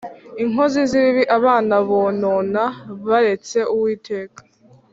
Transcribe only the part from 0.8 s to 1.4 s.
z’ibibi,